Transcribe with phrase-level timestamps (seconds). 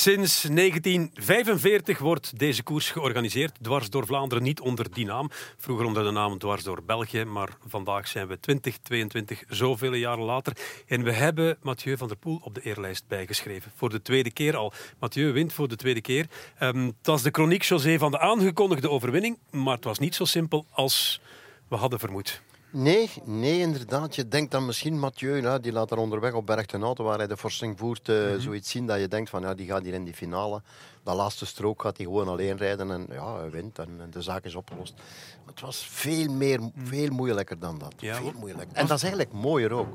[0.00, 5.30] Sinds 1945 wordt deze koers georganiseerd, dwars door Vlaanderen, niet onder die naam.
[5.56, 10.56] Vroeger onder de naam dwars door België, maar vandaag zijn we 2022, zoveel jaren later.
[10.86, 13.72] En we hebben Mathieu van der Poel op de eerlijst bijgeschreven.
[13.76, 14.72] Voor de tweede keer al.
[14.98, 16.26] Mathieu wint voor de tweede keer.
[16.62, 20.24] Um, het was de chroniek José van de aangekondigde overwinning, maar het was niet zo
[20.24, 21.20] simpel als
[21.68, 22.42] we hadden vermoed.
[22.72, 24.14] Nee, nee, inderdaad.
[24.14, 27.18] Je denkt dan misschien Mathieu, nou, die laat er onderweg op Berg ten Auto, waar
[27.18, 29.94] hij de forsing voert, uh, zoiets zien dat je denkt van ja, die gaat hier
[29.94, 30.62] in die finale.
[31.02, 34.44] Dat laatste strook gaat hij gewoon alleen rijden en ja, hij wint en, de zaak
[34.44, 34.94] is opgelost.
[35.44, 37.94] Maar het was veel, meer, veel moeilijker dan dat.
[37.96, 38.76] veel moeilijker.
[38.76, 39.88] En dat is eigenlijk mooier ook.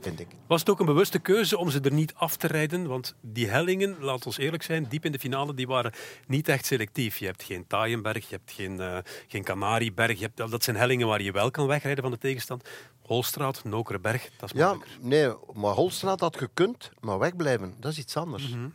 [0.00, 0.26] Vind ik.
[0.46, 2.86] Was het ook een bewuste keuze om ze er niet af te rijden?
[2.86, 5.92] Want die hellingen, laat ons eerlijk zijn, diep in de finale, die waren
[6.26, 7.16] niet echt selectief.
[7.16, 10.18] Je hebt geen Taaienberg, je hebt geen, uh, geen Canarieberg.
[10.18, 12.68] Je hebt, dat zijn hellingen waar je wel kan wegrijden van de tegenstand.
[13.00, 18.16] Holstraat, Nokerenberg, dat is Ja, nee, maar Holstraat had gekund, maar wegblijven, dat is iets
[18.16, 18.48] anders.
[18.48, 18.68] Mhm.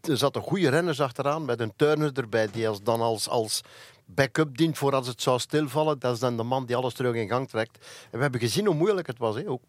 [0.00, 3.62] Er zaten goede renners achteraan met een Turner erbij, die als, dan als, als
[4.14, 5.98] backup dient voor als het zou stilvallen.
[5.98, 7.78] Dat is dan de man die alles terug in gang trekt.
[8.10, 9.36] En we hebben gezien hoe moeilijk het was.
[9.36, 9.48] Hè.
[9.48, 9.62] Ook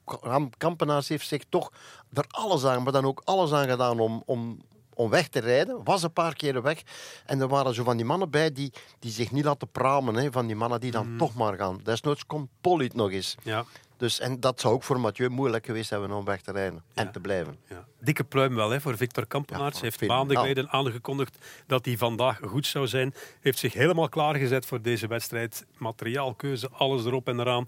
[0.57, 1.71] Kampenaars heeft zich toch
[2.13, 4.61] er alles aan, maar dan ook alles aan gedaan om, om,
[4.93, 5.83] om weg te rijden.
[5.83, 6.81] Was een paar keren weg.
[7.25, 10.15] En er waren zo van die mannen bij die, die zich niet laten pramen.
[10.15, 10.31] Hè.
[10.31, 11.17] Van die mannen die dan mm.
[11.17, 11.79] toch maar gaan.
[11.83, 13.35] Desnoods komt Polit nog eens.
[13.43, 13.65] Ja.
[13.99, 17.11] Dus, en dat zou ook voor Mathieu moeilijk geweest hebben om weg te rijden en
[17.11, 17.59] te blijven.
[17.69, 17.87] Ja.
[17.99, 19.81] Dikke pluim wel hè, voor Victor Kampenaerts.
[19.81, 23.13] Hij heeft maanden geleden aangekondigd dat hij vandaag goed zou zijn.
[23.39, 25.65] Heeft zich helemaal klaargezet voor deze wedstrijd.
[25.77, 27.65] Materiaalkeuze, alles erop en eraan.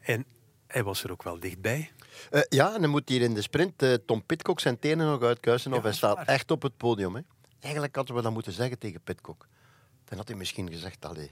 [0.00, 0.24] En
[0.66, 1.90] hij was er ook wel dichtbij.
[2.30, 5.22] Uh, ja, en dan moet hier in de sprint uh, Tom Pitcock zijn tenen nog
[5.22, 5.72] uitkuisen.
[5.72, 7.14] of hij staat echt op het podium.
[7.14, 7.20] Hè.
[7.60, 9.46] Eigenlijk hadden we dat moeten zeggen tegen Pitcock.
[10.04, 11.30] Dan had hij misschien gezegd, allee,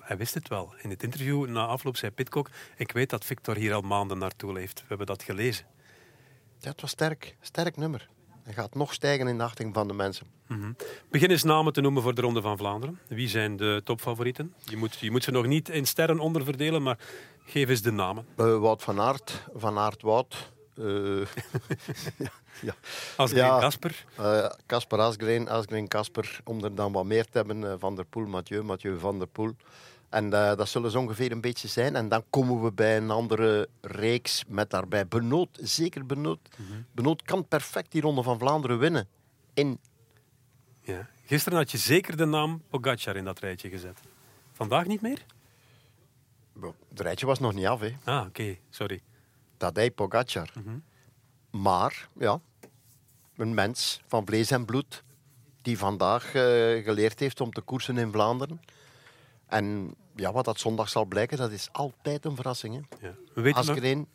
[0.00, 0.74] hij wist het wel.
[0.82, 4.52] In het interview na afloop zei Pitcock: Ik weet dat Victor hier al maanden naartoe
[4.52, 4.80] leeft.
[4.80, 5.66] We hebben dat gelezen.
[6.58, 7.36] Ja, het was sterk.
[7.40, 8.08] Sterk nummer.
[8.42, 10.26] Hij gaat nog stijgen in de achting van de mensen.
[10.48, 10.76] Mm
[11.10, 12.98] Begin eens namen te noemen voor de Ronde van Vlaanderen.
[13.08, 14.54] Wie zijn de topfavorieten?
[14.64, 16.98] Je moet, je moet ze nog niet in sterren onderverdelen, maar
[17.44, 18.26] geef eens de namen.
[18.36, 20.52] Uh, Wout van Aert, Van Aert Wout.
[20.74, 21.26] Uh,
[22.62, 22.74] ja.
[23.16, 24.04] Asgreen Kasper.
[24.66, 26.40] Kasper uh, Asgreen, Asgreen Kasper.
[26.44, 27.80] Om er dan wat meer te hebben.
[27.80, 29.54] Van der Poel, Mathieu, Mathieu van der Poel.
[30.08, 31.96] En uh, dat zullen ze ongeveer een beetje zijn.
[31.96, 35.58] En dan komen we bij een andere reeks met daarbij Benoot.
[35.62, 36.48] Zeker Benoot.
[36.56, 39.08] Mm Benoot kan perfect die Ronde van Vlaanderen winnen.
[39.54, 39.78] In...
[40.80, 41.08] Ja.
[41.24, 44.00] Gisteren had je zeker de naam Pogacar in dat rijtje gezet.
[44.52, 45.24] Vandaag niet meer?
[46.88, 47.80] Het rijtje was nog niet af.
[47.80, 47.96] Hè.
[48.04, 48.56] Ah, oké.
[48.70, 49.02] Sorry.
[49.62, 50.52] Tadej Pogacar.
[50.64, 50.82] Mm
[51.50, 52.40] Maar, ja,
[53.36, 55.04] een mens van vlees en bloed
[55.62, 56.42] die vandaag uh,
[56.84, 58.60] geleerd heeft om te koersen in Vlaanderen.
[59.46, 62.74] En ja, wat dat zondag zal blijken, dat is altijd een verrassing.
[62.74, 63.06] Hè.
[63.06, 63.14] Ja.
[63.34, 64.08] We weten Asgreen,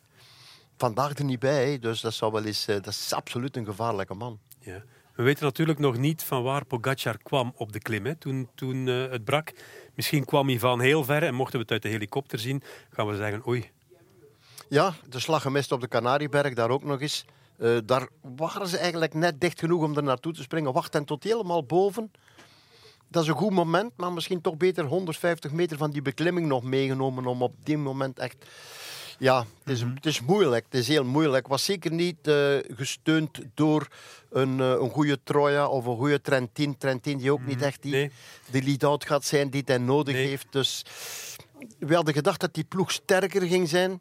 [0.76, 4.14] vandaag er niet bij, dus dat, zou wel eens, uh, dat is absoluut een gevaarlijke
[4.14, 4.38] man.
[4.60, 4.82] Ja.
[5.14, 8.86] We weten natuurlijk nog niet van waar Pogacar kwam op de klim hè, toen, toen
[8.86, 9.52] uh, het brak.
[9.94, 13.06] Misschien kwam hij van heel ver en mochten we het uit de helikopter zien, gaan
[13.06, 13.70] we zeggen oei,
[14.68, 17.24] ja, de slag gemist op de Canarieberg, daar ook nog eens.
[17.58, 20.72] Uh, daar waren ze eigenlijk net dicht genoeg om er naartoe te springen.
[20.72, 22.10] Wachten tot helemaal boven.
[23.08, 26.62] Dat is een goed moment, maar misschien toch beter 150 meter van die beklimming nog
[26.62, 28.46] meegenomen om op die moment echt...
[29.18, 29.94] Ja, het is, mhm.
[29.94, 30.64] het is moeilijk.
[30.64, 31.46] Het is heel moeilijk.
[31.46, 33.88] Was zeker niet uh, gesteund door
[34.30, 36.76] een, uh, een goede Troja of een goede Trentin.
[36.76, 37.64] Trentin die ook niet mhm.
[37.64, 38.10] echt die,
[38.50, 40.46] de lead-out gaat zijn die hij nodig heeft.
[40.50, 40.84] Dus
[41.78, 44.00] we hadden gedacht dat die ploeg sterker ging zijn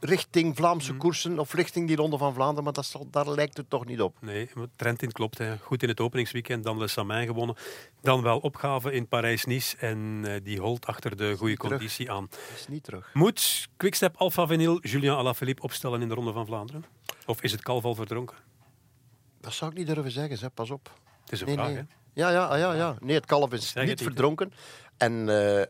[0.00, 1.00] richting Vlaamse mhm.
[1.00, 4.00] koersen of richting die Ronde van Vlaanderen, maar dat zal, daar lijkt het toch niet
[4.00, 4.16] op.
[4.20, 5.38] Nee, Trentin klopt.
[5.38, 5.58] Hè.
[5.58, 7.56] Goed in het openingsweekend, dan Le Samin gewonnen.
[8.00, 12.28] Dan wel opgave in Parijs-Nice en uh, die holt achter de goede conditie aan.
[12.54, 13.10] Is niet terug.
[13.12, 16.84] Moet Quickstep Alpha Vinyl Julien Alaphilippe opstellen in de Ronde van Vlaanderen?
[17.26, 18.36] Of is het kalf al verdronken?
[19.40, 20.54] Dat zou ik niet durven zeggen, zeg.
[20.54, 20.92] pas op.
[21.20, 21.82] Het is een vraag, hè?
[22.12, 22.96] Ja, ja, ja, ja.
[23.00, 24.52] Nee, het kalf is niet verdronken.
[24.96, 25.62] En uh,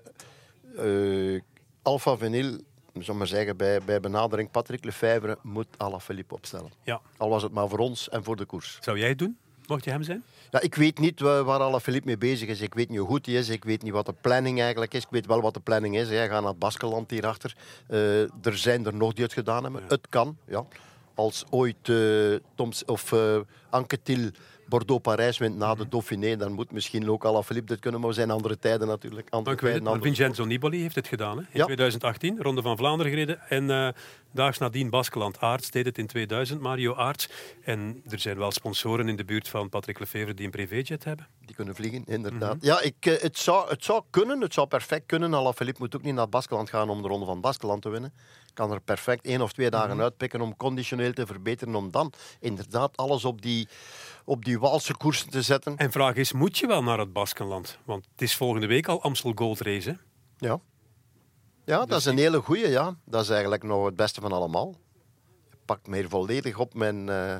[1.35, 1.41] uh,
[1.83, 2.61] Alpha Vinyl
[3.03, 6.71] zullen maar zeggen, bij, bij benadering Patrick Lefevre moet Alaphilippe opstellen.
[6.83, 7.01] Ja.
[7.17, 8.79] Al was het maar voor ons en voor de koers.
[8.81, 9.37] Zou jij het doen?
[9.67, 10.25] Mocht je hem zijn?
[10.51, 12.61] Ja, ik weet niet waar Alaphilippe mee bezig is.
[12.61, 13.49] Ik weet niet hoe goed hij is.
[13.49, 15.03] Ik weet niet wat de planning eigenlijk is.
[15.03, 16.09] Ik weet wel wat de planning is.
[16.09, 17.57] Hij gaat naar het Baskeland hierachter.
[17.89, 19.83] Uh, er zijn er nog die het gedaan hebben.
[19.89, 20.65] Het kan, ja.
[21.15, 23.39] Als ooit uh, Toms, of uh,
[23.71, 24.31] Anquetil
[24.69, 25.91] Bordeaux-Parijs wint na de mhm.
[25.91, 29.29] Dauphiné, dan moet misschien ook Alaphilippe dit kunnen, maar we zijn andere tijden natuurlijk.
[29.31, 31.43] Andere ik weet het, Vincenzo Nibali heeft het gedaan hè?
[31.53, 33.41] in 2018, Ronde van Vlaanderen gereden.
[33.49, 33.89] En uh,
[34.33, 37.29] daags nadien Baskeland Aarts deed het in 2000, Mario Aarts.
[37.63, 41.27] En er zijn wel sponsoren in de buurt van Patrick Lefevre die een privéjet hebben.
[41.45, 42.57] Die kunnen vliegen, inderdaad.
[42.57, 42.67] Mhm.
[42.67, 45.35] Ja, ik, uh, het, zou, het zou kunnen, het zou perfect kunnen.
[45.35, 48.13] Alaphilippe moet ook niet naar Baskeland gaan om de Ronde van Baskeland te winnen
[48.59, 52.13] kan er perfect één of twee dagen mm uitpikken om conditioneel te verbeteren, om dan
[52.41, 53.69] inderdaad alles op die
[54.29, 55.77] op die Waalse koersen te zetten.
[55.77, 57.79] En vraag is, moet je wel naar het Baskenland?
[57.85, 59.97] Want het is volgende week al Amstel Gold Race, hè?
[60.49, 60.61] Ja,
[61.65, 62.69] ja dat is een hele goeie.
[62.69, 62.97] Ja.
[63.05, 64.75] Dat is eigenlijk nog het beste van allemaal.
[65.51, 67.37] Je pakt mij volledig op mijn, eh,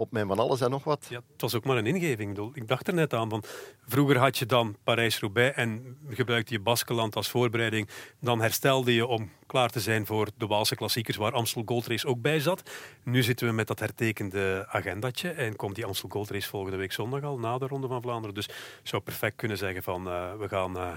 [0.00, 1.06] op mijn van alles en nog wat.
[1.10, 2.38] Ja, het was ook maar een ingeving.
[2.54, 3.28] Ik dacht er net aan.
[3.28, 3.42] Van,
[3.86, 7.88] vroeger had je dan Parijs-Roubaix en gebruikte je Baskeland als voorbereiding.
[8.20, 12.06] Dan herstelde je om klaar te zijn voor de Waalse klassiekers, waar Amstel Gold Race
[12.06, 12.70] ook bij zat.
[13.04, 16.92] Nu zitten we met dat hertekende agendatje en komt die Amstel Gold Race volgende week
[16.92, 18.34] zondag al na de Ronde van Vlaanderen.
[18.34, 20.92] Dus ik zou perfect kunnen zeggen van eh, we gaan eh,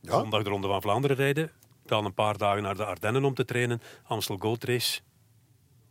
[0.00, 0.18] Ja.
[0.18, 1.50] zondag de Ronde van Vlaanderen rijden.
[1.86, 3.80] Dan een paar dagen naar de Ardennen om te trainen.
[4.04, 5.00] Amstel Gold Race.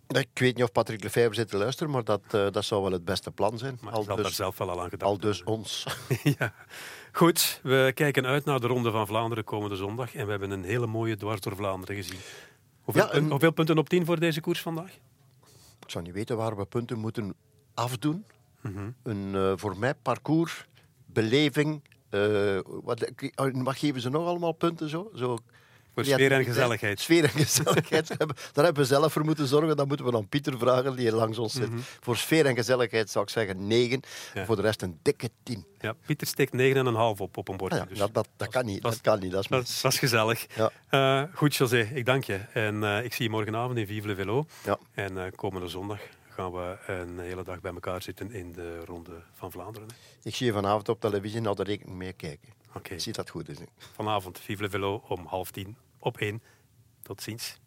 [0.08, 2.92] Ik weet niet of Patrick Lefebvre zit te luisteren, maar dat, eh, dat zou wel
[2.92, 3.78] het beste plan zijn.
[3.82, 5.12] Maar al, had daar dus, zelf wel al aan gedacht.
[5.12, 5.86] al dus ons.
[6.40, 6.54] ja.
[7.12, 10.16] Goed, we kijken uit naar de Ronde van Vlaanderen komende zondag.
[10.16, 12.20] En we hebben een hele mooie dwars door Vlaanderen gezien.
[12.82, 14.92] Hoeveel, Ja, pun- een- hoeveel punten op 10 voor deze koers vandaag?
[15.86, 17.34] Ik zou niet weten waar we punten moeten
[17.74, 18.26] afdoen.
[18.62, 18.90] Mhm.
[19.04, 20.66] Een eh, voor mij parcours,
[21.06, 21.82] beleving.
[22.10, 23.12] eh, wat,
[23.54, 25.12] wat geven ze nog allemaal punten zo?
[25.16, 25.38] zo
[25.94, 27.00] Voor sfeer en gezelligheid.
[27.00, 28.08] Sfeer en gezelligheid.
[28.54, 29.78] Daar hebben- we zelf voor moeten zorgen.
[29.78, 31.70] Dat moeten we dan Pieter vragen, die hier langs ons zit.
[32.02, 33.98] Voor sfeer en gezelligheid zou ik zeggen 9.
[34.00, 34.40] Mhm.
[34.40, 34.46] Ja.
[34.46, 35.66] Voor de rest een dikke 10.
[35.80, 37.78] Ja, Pieter steekt 9,5 op op een bordje.
[37.80, 38.82] Ah ja, dus dat, dat, dat kan niet.
[38.82, 39.32] dat Dat kan niet.
[39.32, 40.46] Dat is dat, is- dat is gezellig.
[40.56, 40.72] Ja.
[40.90, 42.36] Eh, goed, José, ik dank je.
[42.54, 44.46] En eh, ik zie je morgenavond in Vive le Velo.
[44.66, 44.78] Ja.
[44.94, 46.00] En eh, komende zondag
[46.30, 49.88] gaan we een hele dag bij elkaar zitten in de Ronde van Vlaanderen.
[50.24, 52.50] Ik zie je vanavond op televisie, nou daar rekening mee kijken.
[52.76, 53.60] Oké, Ik zie dat goed is.
[53.60, 53.66] hè.
[53.78, 56.42] vanavond Vive le Velo om half tien op één.
[57.02, 57.60] Tot ziens.